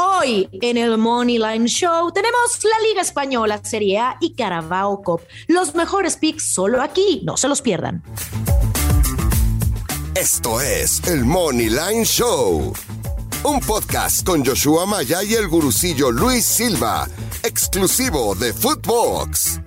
[0.00, 5.22] Hoy en el Money Line Show tenemos la Liga Española, Serie A y Carabao Cup.
[5.48, 8.04] Los mejores picks solo aquí, no se los pierdan.
[10.14, 12.72] Esto es el Money Line Show,
[13.42, 17.08] un podcast con Joshua Maya y el gurucillo Luis Silva,
[17.42, 19.60] exclusivo de Footbox.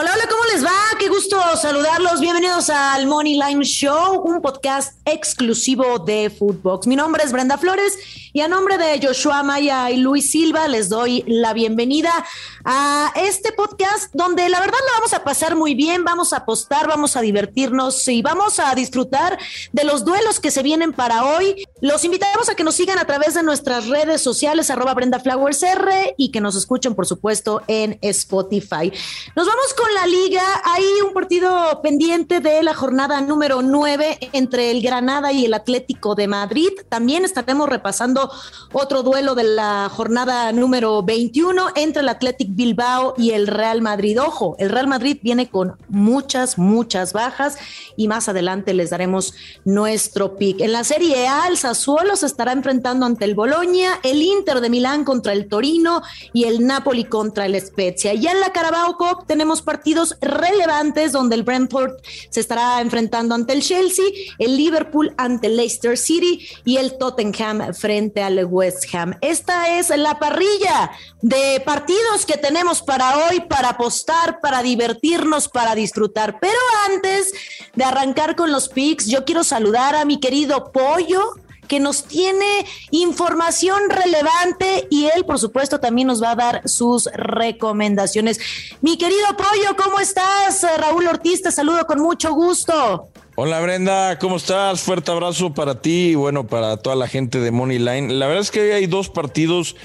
[0.00, 0.96] Hola, hola, ¿cómo les va?
[0.96, 2.20] Qué gusto saludarlos.
[2.20, 6.86] Bienvenidos al Money Line Show, un podcast exclusivo de Footbox.
[6.86, 7.98] Mi nombre es Brenda Flores
[8.38, 12.24] y a nombre de Joshua Maya y Luis Silva les doy la bienvenida
[12.64, 16.86] a este podcast donde la verdad lo vamos a pasar muy bien, vamos a apostar,
[16.86, 19.40] vamos a divertirnos y vamos a disfrutar
[19.72, 21.66] de los duelos que se vienen para hoy.
[21.80, 25.60] Los invitamos a que nos sigan a través de nuestras redes sociales, arroba Brenda Flowers
[25.64, 28.92] R y que nos escuchen, por supuesto, en Spotify.
[29.34, 34.70] Nos vamos con la liga, hay un partido pendiente de la jornada número 9 entre
[34.70, 36.70] el Granada y el Atlético de Madrid.
[36.88, 38.27] También estaremos repasando
[38.72, 44.20] otro duelo de la jornada número 21 entre el Atlético Bilbao y el Real Madrid.
[44.20, 47.56] Ojo, el Real Madrid viene con muchas, muchas bajas
[47.96, 49.34] y más adelante les daremos
[49.64, 50.60] nuestro pick.
[50.60, 54.70] En la Serie A, el Sassuolo se estará enfrentando ante el Boloña, el Inter de
[54.70, 58.14] Milán contra el Torino y el Napoli contra el Spezia.
[58.14, 61.92] Ya en la Carabao Cup tenemos partidos relevantes donde el Brentford
[62.30, 64.04] se estará enfrentando ante el Chelsea,
[64.38, 69.16] el Liverpool ante el Leicester City y el Tottenham frente al West Ham.
[69.20, 70.90] Esta es la parrilla
[71.22, 76.38] de partidos que tenemos para hoy, para apostar, para divertirnos, para disfrutar.
[76.40, 76.58] Pero
[76.90, 77.32] antes
[77.74, 81.34] de arrancar con los picks, yo quiero saludar a mi querido Pollo
[81.68, 87.04] que nos tiene información relevante y él, por supuesto, también nos va a dar sus
[87.12, 88.40] recomendaciones.
[88.80, 90.66] Mi querido Pollo, ¿cómo estás?
[90.78, 93.10] Raúl Ortiz, te saludo con mucho gusto.
[93.40, 94.80] Hola Brenda, ¿cómo estás?
[94.80, 98.12] Fuerte abrazo para ti y bueno, para toda la gente de Money Line.
[98.14, 99.76] La verdad es que hay dos partidos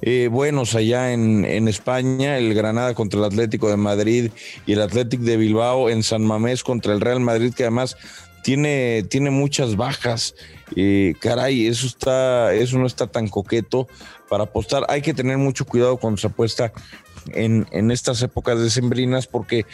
[0.00, 4.30] eh, buenos allá en, en, España, el Granada contra el Atlético de Madrid
[4.64, 7.98] y el Atlético de Bilbao en San Mamés contra el Real Madrid, que además
[8.42, 10.34] tiene, tiene muchas bajas.
[10.74, 13.88] Eh, caray, eso está, eso no está tan coqueto
[14.30, 14.86] para apostar.
[14.88, 16.72] Hay que tener mucho cuidado cuando se apuesta
[17.32, 19.66] en, estas épocas decembrinas porque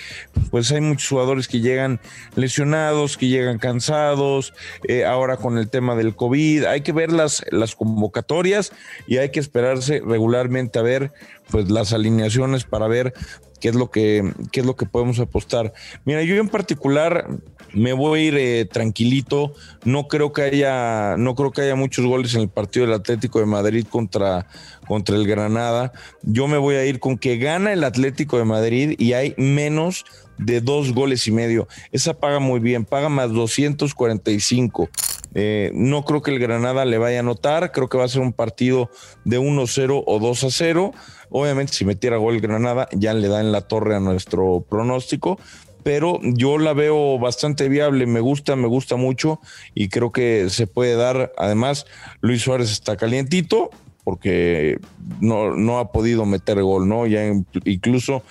[0.51, 2.01] pues hay muchos jugadores que llegan
[2.35, 4.55] lesionados, que llegan cansados,
[4.87, 8.73] eh, ahora con el tema del COVID, hay que ver las, las convocatorias
[9.07, 11.13] y hay que esperarse regularmente a ver
[11.51, 13.15] pues las alineaciones para ver
[13.61, 15.73] qué es lo que, qué es lo que podemos apostar.
[16.05, 17.27] Mira, yo en particular
[17.73, 19.55] me voy a ir eh, tranquilito.
[19.85, 23.41] No creo que haya, no creo que haya muchos goles en el partido del Atlético
[23.41, 24.47] de Madrid contra,
[24.87, 25.93] contra el Granada.
[26.23, 30.05] Yo me voy a ir con que gana el Atlético de Madrid y hay menos
[30.39, 31.69] de dos goles y medio.
[31.93, 34.89] Esa paga muy bien, paga más 245.
[35.35, 38.23] Eh, no creo que el Granada le vaya a anotar, creo que va a ser
[38.23, 38.91] un partido
[39.25, 40.93] de 1-0 o 2-0.
[41.31, 45.39] Obviamente, si metiera gol Granada, ya le da en la torre a nuestro pronóstico,
[45.83, 49.41] pero yo la veo bastante viable, me gusta, me gusta mucho
[49.75, 51.33] y creo que se puede dar.
[51.37, 51.87] Además,
[52.21, 53.71] Luis Suárez está calientito
[54.05, 54.79] porque
[55.21, 57.07] no, no ha podido meter gol, ¿no?
[57.07, 57.31] Ya
[57.65, 58.23] incluso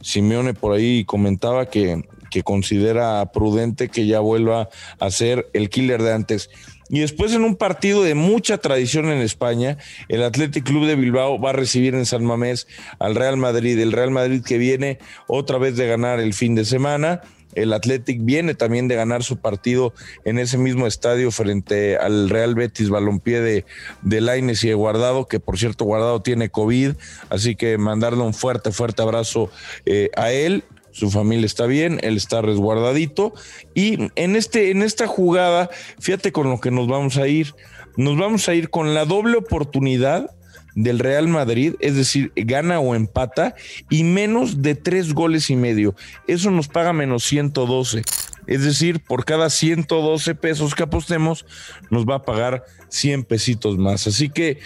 [0.00, 6.02] Simeone por ahí comentaba que, que considera prudente que ya vuelva a ser el killer
[6.02, 6.50] de antes.
[6.88, 9.76] Y después en un partido de mucha tradición en España,
[10.08, 13.92] el Athletic Club de Bilbao va a recibir en San Mamés al Real Madrid, el
[13.92, 17.22] Real Madrid que viene otra vez de ganar el fin de semana.
[17.54, 19.94] El Athletic viene también de ganar su partido
[20.24, 23.64] en ese mismo estadio frente al Real Betis Balompié de,
[24.02, 26.92] de Laines y de Guardado, que por cierto Guardado tiene COVID,
[27.30, 29.50] así que mandarle un fuerte, fuerte abrazo
[29.86, 30.64] eh, a él
[30.96, 33.34] su familia está bien, él está resguardadito
[33.74, 35.68] y en este en esta jugada,
[36.00, 37.54] fíjate con lo que nos vamos a ir.
[37.98, 40.30] Nos vamos a ir con la doble oportunidad
[40.74, 43.54] del Real Madrid, es decir, gana o empata
[43.90, 45.94] y menos de tres goles y medio.
[46.26, 48.02] Eso nos paga menos 112.
[48.46, 51.44] Es decir, por cada 112 pesos que apostemos,
[51.90, 54.06] nos va a pagar 100 pesitos más.
[54.06, 54.60] Así que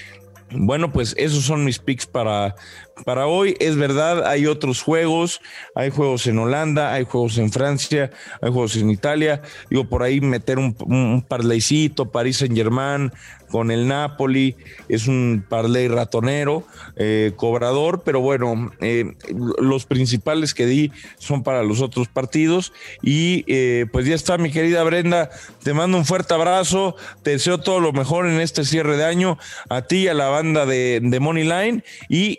[0.52, 2.56] bueno, pues esos son mis picks para,
[3.04, 3.56] para hoy.
[3.60, 5.40] Es verdad, hay otros juegos,
[5.74, 8.10] hay juegos en Holanda, hay juegos en Francia,
[8.40, 9.42] hay juegos en Italia.
[9.68, 13.12] Digo, por ahí meter un, un parlaycito, París Saint Germain
[13.50, 14.56] con el Napoli,
[14.88, 16.64] es un parlay ratonero,
[16.96, 19.16] eh, cobrador, pero bueno, eh,
[19.58, 22.72] los principales que di son para los otros partidos.
[23.02, 25.30] Y eh, pues ya está, mi querida Brenda,
[25.62, 29.36] te mando un fuerte abrazo, te deseo todo lo mejor en este cierre de año,
[29.68, 32.38] a ti y a la banda de, de Money Line y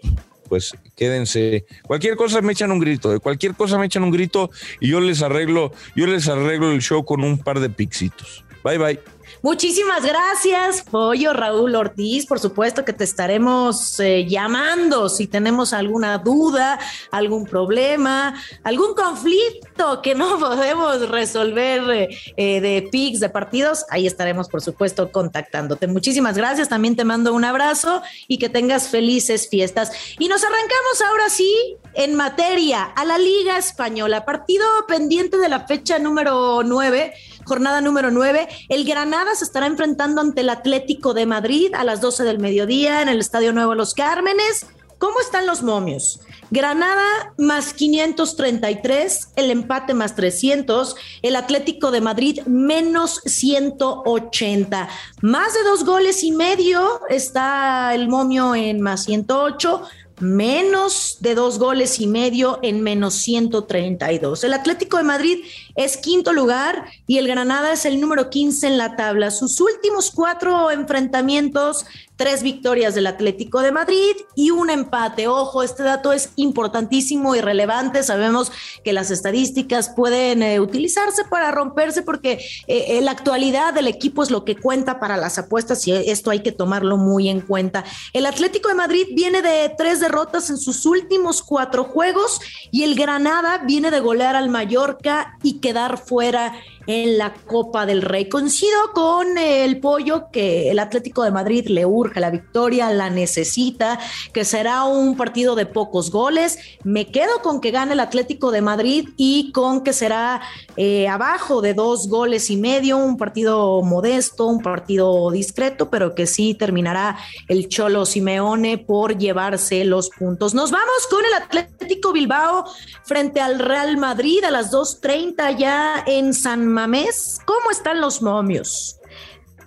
[0.51, 1.65] pues quédense.
[1.83, 4.51] Cualquier cosa me echan un grito, de cualquier cosa me echan un grito
[4.81, 8.43] y yo les arreglo, yo les arreglo el show con un par de pixitos.
[8.61, 8.99] Bye bye.
[9.43, 12.27] Muchísimas gracias, Pollo Raúl Ortiz.
[12.27, 16.77] Por supuesto que te estaremos eh, llamando si tenemos alguna duda,
[17.09, 23.83] algún problema, algún conflicto que no podemos resolver eh, eh, de PICs, de partidos.
[23.89, 25.87] Ahí estaremos, por supuesto, contactándote.
[25.87, 26.69] Muchísimas gracias.
[26.69, 29.91] También te mando un abrazo y que tengas felices fiestas.
[30.19, 34.23] Y nos arrancamos ahora sí en materia a la Liga Española.
[34.23, 37.13] Partido pendiente de la fecha número 9
[37.45, 38.47] jornada número 9.
[38.69, 43.01] El Granada se estará enfrentando ante el Atlético de Madrid a las 12 del mediodía
[43.01, 44.67] en el Estadio Nuevo Los Cármenes.
[45.01, 46.19] ¿Cómo están los momios?
[46.51, 54.89] Granada más 533, el empate más 300, el Atlético de Madrid menos 180.
[55.21, 59.81] Más de dos goles y medio está el momio en más 108
[60.21, 64.43] menos de dos goles y medio en menos 132.
[64.43, 65.45] El Atlético de Madrid
[65.75, 69.31] es quinto lugar y el Granada es el número 15 en la tabla.
[69.31, 71.85] Sus últimos cuatro enfrentamientos
[72.21, 75.27] tres victorias del Atlético de Madrid y un empate.
[75.27, 78.03] Ojo, este dato es importantísimo y relevante.
[78.03, 78.51] Sabemos
[78.83, 84.29] que las estadísticas pueden eh, utilizarse para romperse porque eh, la actualidad del equipo es
[84.29, 87.85] lo que cuenta para las apuestas y esto hay que tomarlo muy en cuenta.
[88.13, 92.39] El Atlético de Madrid viene de tres derrotas en sus últimos cuatro juegos
[92.69, 96.53] y el Granada viene de golear al Mallorca y quedar fuera
[96.87, 98.29] en la Copa del Rey.
[98.29, 103.99] Coincido con el pollo que el Atlético de Madrid le urge la victoria, la necesita,
[104.33, 106.57] que será un partido de pocos goles.
[106.83, 110.41] Me quedo con que gane el Atlético de Madrid y con que será
[110.77, 116.27] eh, abajo de dos goles y medio, un partido modesto, un partido discreto, pero que
[116.27, 117.17] sí terminará
[117.47, 120.53] el Cholo Simeone por llevarse los puntos.
[120.53, 122.65] Nos vamos con el Atlético Bilbao
[123.03, 127.39] frente al Real Madrid a las 2.30 ya en San Mamés.
[127.45, 128.97] ¿Cómo están los momios?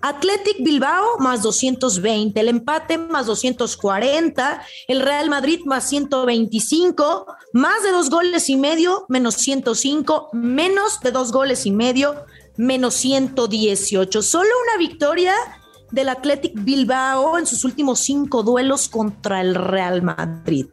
[0.05, 7.91] Athletic Bilbao más 220, el empate más 240, el Real Madrid más 125, más de
[7.91, 12.27] dos goles y medio, menos 105, menos de dos goles y medio,
[12.59, 14.21] menos 118.
[14.21, 15.35] Solo una victoria
[15.91, 20.67] del Athletic Bilbao en sus últimos cinco duelos contra el Real Madrid.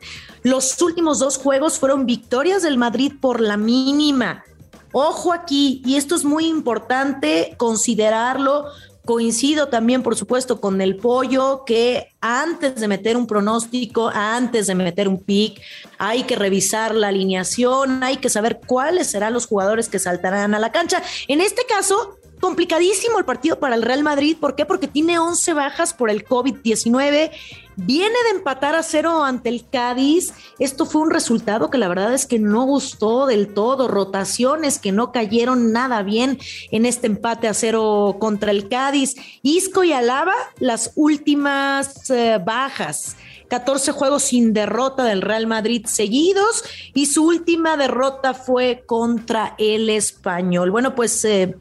[0.44, 4.44] Los últimos dos juegos fueron victorias del Madrid por la mínima.
[4.92, 8.66] Ojo aquí, y esto es muy importante considerarlo.
[9.06, 14.76] Coincido también, por supuesto, con el pollo que antes de meter un pronóstico, antes de
[14.76, 15.60] meter un pick,
[15.98, 20.60] hay que revisar la alineación, hay que saber cuáles serán los jugadores que saltarán a
[20.60, 21.02] la cancha.
[21.28, 24.36] En este caso, complicadísimo el partido para el Real Madrid.
[24.38, 24.66] ¿Por qué?
[24.66, 27.32] Porque tiene 11 bajas por el COVID-19.
[27.78, 30.34] Viene de empatar a cero ante el Cádiz.
[30.60, 33.88] Esto fue un resultado que la verdad es que no gustó del todo.
[33.88, 36.38] Rotaciones que no cayeron nada bien
[36.72, 39.16] en este empate a cero contra el Cádiz.
[39.42, 43.16] Isco y Alaba, las últimas eh, bajas.
[43.48, 46.64] 14 juegos sin derrota del Real Madrid seguidos
[46.94, 50.72] y su última derrota fue contra el español.
[50.72, 51.58] Bueno, pues eh,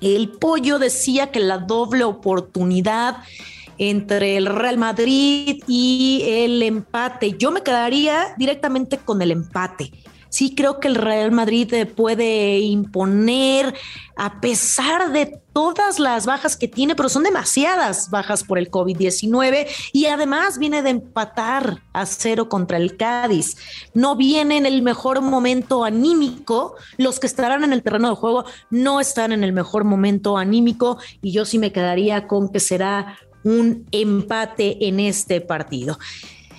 [0.00, 3.18] el pollo decía que la doble oportunidad
[3.78, 7.36] entre el Real Madrid y el empate.
[7.38, 9.92] Yo me quedaría directamente con el empate.
[10.36, 13.72] Sí creo que el Real Madrid puede imponer
[14.16, 19.66] a pesar de todas las bajas que tiene, pero son demasiadas bajas por el COVID-19
[19.94, 23.56] y además viene de empatar a cero contra el Cádiz.
[23.94, 28.44] No viene en el mejor momento anímico, los que estarán en el terreno de juego
[28.68, 33.16] no están en el mejor momento anímico y yo sí me quedaría con que será
[33.42, 35.98] un empate en este partido.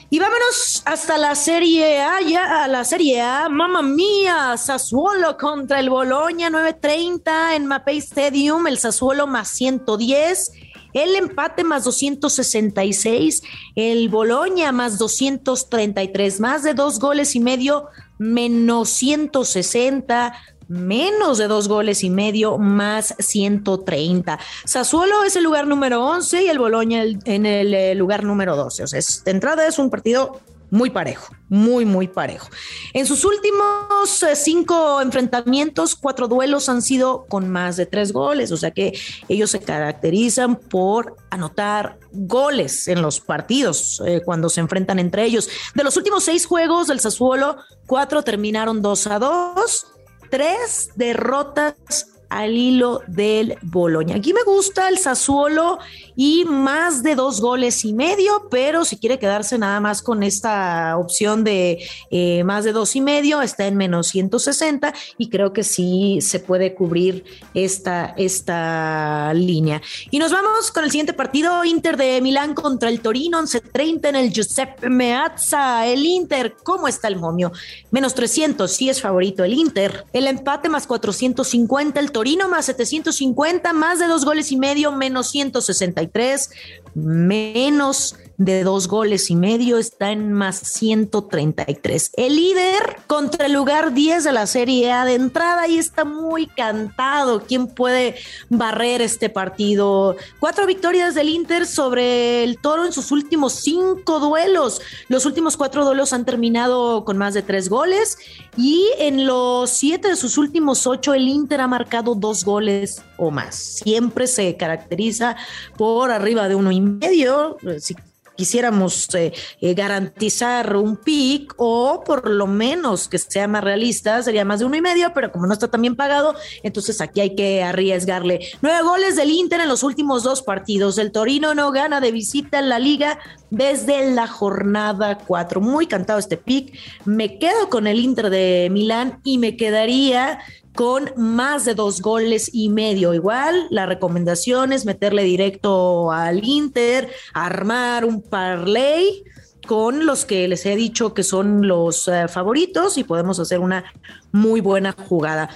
[0.10, 5.82] Y vámonos hasta la Serie A, ya a la Serie A, mamma mía, Sassuolo contra
[5.82, 10.52] el Boloña, 9.30 en Mapei Stadium, el Sassuolo más 110,
[10.94, 13.42] el empate más 266,
[13.76, 17.88] el Boloña más 233, más de dos goles y medio,
[18.18, 20.34] menos 160,
[20.68, 24.40] menos de dos goles y medio, más 130.
[24.66, 28.84] Sassuolo es el lugar número 11 y el Boloña en el eh, lugar número 12.
[28.84, 32.50] O sea, de entrada es un partido muy parejo, muy, muy parejo.
[32.94, 38.52] En sus últimos eh, cinco enfrentamientos, cuatro duelos han sido con más de tres goles,
[38.52, 38.98] o sea que
[39.30, 45.50] ellos se caracterizan por anotar goles en los partidos eh, cuando se enfrentan entre ellos.
[45.74, 49.88] De los últimos seis juegos del Sassuolo, cuatro terminaron 2 a 2
[50.30, 54.16] tres derrotas al hilo del Boloña.
[54.16, 55.80] Aquí me gusta el Sassuolo
[56.16, 60.98] y más de dos goles y medio, pero si quiere quedarse nada más con esta
[60.98, 61.80] opción de
[62.12, 66.40] eh, más de dos y medio, está en menos 160 y creo que sí se
[66.40, 69.82] puede cubrir esta, esta línea.
[70.12, 74.16] Y nos vamos con el siguiente partido, Inter de Milán contra el Torino, 11.30 en
[74.16, 75.86] el Giuseppe Meazza.
[75.88, 77.52] El Inter, ¿cómo está el momio?
[77.92, 80.06] Menos 300, sí es favorito el Inter.
[80.14, 85.30] El empate más 450, el Torino más 750, más de dos goles y medio, menos
[85.30, 86.50] 163,
[86.96, 92.12] menos de dos goles y medio, está en más 133.
[92.16, 96.46] El líder contra el lugar 10 de la Serie A de entrada y está muy
[96.46, 97.42] cantado.
[97.42, 98.16] ¿Quién puede
[98.50, 100.16] barrer este partido?
[100.40, 104.82] Cuatro victorias del Inter sobre el Toro en sus últimos cinco duelos.
[105.08, 108.18] Los últimos cuatro duelos han terminado con más de tres goles
[108.56, 113.32] y en los siete de sus últimos ocho el Inter ha marcado dos goles o
[113.32, 113.56] más.
[113.56, 115.36] Siempre se caracteriza
[115.76, 117.58] por arriba de uno y medio.
[117.80, 117.96] Si
[118.38, 124.46] quisiéramos eh, eh, garantizar un pick o por lo menos que sea más realista, sería
[124.46, 127.36] más de uno y medio, pero como no está tan bien pagado, entonces aquí hay
[127.36, 128.40] que arriesgarle.
[128.62, 130.98] Nueve goles del Inter en los últimos dos partidos.
[130.98, 135.60] El Torino no gana de visita en la liga desde la jornada cuatro.
[135.62, 136.78] Muy cantado este pick.
[137.06, 140.40] Me quedo con el Inter de Milán y me quedaría
[140.78, 143.16] con más de dos goles y medio.
[143.16, 149.24] Igual, la recomendación es meterle directo al Inter, armar un parlay
[149.66, 153.86] con los que les he dicho que son los eh, favoritos y podemos hacer una
[154.32, 155.50] muy buena jugada.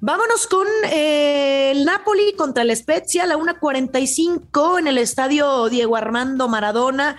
[0.00, 6.48] Vámonos con eh, el Napoli contra el Spezia, la 1.45 en el estadio Diego Armando
[6.48, 7.18] Maradona.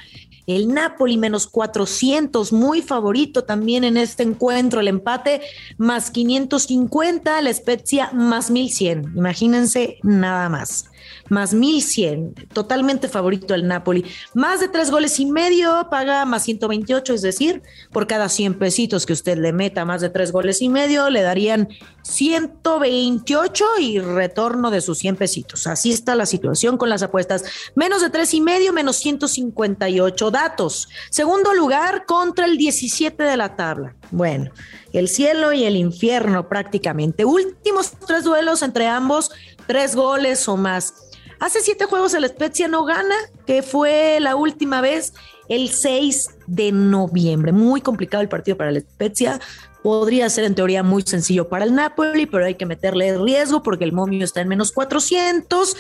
[0.56, 4.80] El Napoli menos 400, muy favorito también en este encuentro.
[4.80, 5.42] El empate
[5.78, 9.14] más 550, la Spezia más 1100.
[9.16, 10.91] Imagínense nada más
[11.32, 14.06] más 1100, totalmente favorito el Napoli.
[14.34, 19.06] Más de tres goles y medio, paga más 128, es decir, por cada 100 pesitos
[19.06, 21.70] que usted le meta más de tres goles y medio, le darían
[22.04, 25.68] 128 y retorno de sus 100 pesitos.
[25.68, 27.46] Así está la situación con las apuestas.
[27.76, 30.90] Menos de tres y medio, menos 158 datos.
[31.10, 33.96] Segundo lugar contra el 17 de la tabla.
[34.12, 34.52] Bueno,
[34.92, 37.24] el cielo y el infierno prácticamente.
[37.24, 39.32] Últimos tres duelos entre ambos,
[39.66, 41.11] tres goles o más.
[41.42, 43.16] Hace siete juegos el Spezia no gana,
[43.48, 45.12] que fue la última vez
[45.50, 47.52] el 6 de noviembre.
[47.52, 49.40] Muy complicado el partido para el Spezia.
[49.82, 53.86] Podría ser en teoría muy sencillo para el Napoli, pero hay que meterle riesgo porque
[53.86, 55.76] el momio está en menos 400.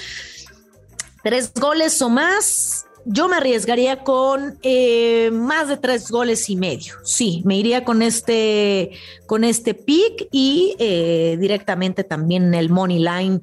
[1.23, 2.87] Tres goles o más.
[3.05, 6.95] Yo me arriesgaría con eh, más de tres goles y medio.
[7.03, 8.91] Sí, me iría con este,
[9.27, 13.41] con este pick y eh, directamente también el money line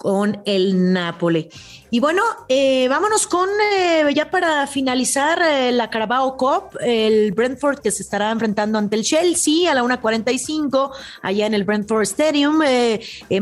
[0.00, 1.50] con el Napoli.
[1.90, 7.80] Y bueno, eh, vámonos con, eh, ya para finalizar, eh, la Carabao Cup, el Brentford
[7.80, 10.90] que se estará enfrentando ante el Chelsea a la 1.45,
[11.20, 12.62] allá en el Brentford Stadium,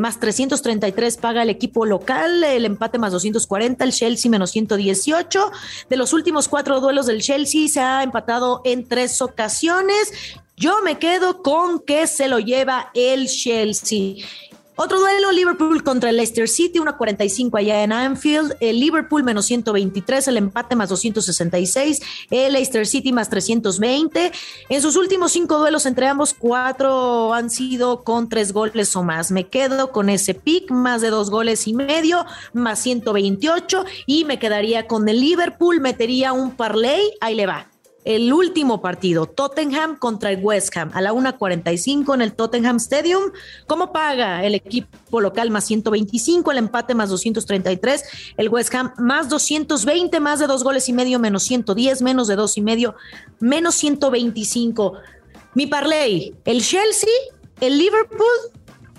[0.00, 5.53] más 333 paga el equipo local, el empate más 240, el Chelsea menos 118.
[5.88, 10.12] De los últimos cuatro duelos del Chelsea se ha empatado en tres ocasiones.
[10.57, 14.17] Yo me quedo con que se lo lleva el Chelsea.
[14.80, 18.54] Otro duelo, Liverpool contra el Leicester City, 1.45 allá en Anfield.
[18.61, 24.30] El Liverpool menos 123, el empate más 266, el Leicester City más 320.
[24.68, 29.32] En sus últimos cinco duelos entre ambos, cuatro han sido con tres goles o más.
[29.32, 34.38] Me quedo con ese pick, más de dos goles y medio, más 128 y me
[34.38, 37.68] quedaría con el Liverpool, metería un parlay, ahí le va
[38.09, 43.33] el último partido, Tottenham contra el West Ham, a la 1.45 en el Tottenham Stadium.
[43.67, 45.50] ¿Cómo paga el equipo local?
[45.50, 48.05] Más 125, el empate más 233,
[48.38, 52.37] el West Ham más 220, más de dos goles y medio, menos 110, menos de
[52.37, 52.95] dos y medio,
[53.41, 54.95] menos 125.
[55.53, 57.11] Mi parlay, el Chelsea,
[57.61, 58.25] el Liverpool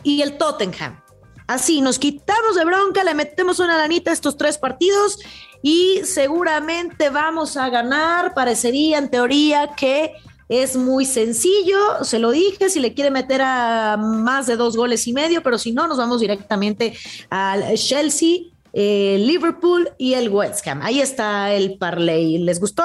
[0.04, 1.02] y el Tottenham.
[1.48, 5.18] Así, nos quitamos de bronca, le metemos una lanita a estos tres partidos
[5.62, 8.34] y seguramente vamos a ganar.
[8.34, 10.14] Parecería en teoría que
[10.48, 15.06] es muy sencillo, se lo dije, si le quiere meter a más de dos goles
[15.06, 16.98] y medio, pero si no, nos vamos directamente
[17.30, 18.40] al Chelsea,
[18.74, 20.82] Liverpool y el West Ham.
[20.82, 22.40] Ahí está el parlay.
[22.40, 22.84] ¿Les gustó?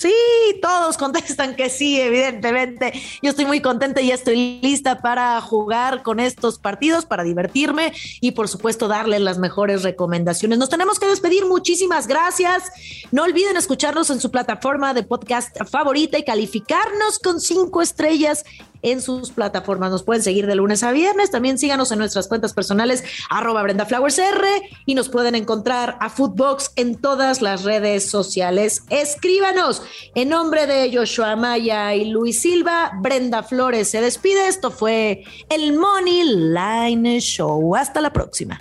[0.00, 0.14] Sí,
[0.62, 2.94] todos contestan que sí, evidentemente.
[3.22, 7.92] Yo estoy muy contenta y estoy lista para jugar con estos partidos, para divertirme
[8.22, 10.58] y por supuesto darles las mejores recomendaciones.
[10.58, 11.44] Nos tenemos que despedir.
[11.44, 12.70] Muchísimas gracias.
[13.12, 18.44] No olviden escucharnos en su plataforma de podcast favorita y calificarnos con cinco estrellas
[18.82, 19.90] en sus plataformas.
[19.90, 21.30] Nos pueden seguir de lunes a viernes.
[21.30, 24.46] También síganos en nuestras cuentas personales, arroba Brenda Flowers R,
[24.86, 28.82] y nos pueden encontrar a Footbox en todas las redes sociales.
[28.90, 29.82] Escríbanos.
[30.14, 34.48] En nombre de Joshua Maya y Luis Silva, Brenda Flores se despide.
[34.48, 37.74] Esto fue el Money Line Show.
[37.76, 38.60] Hasta la próxima.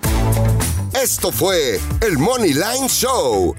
[0.93, 3.55] Esto fue el Money Line Show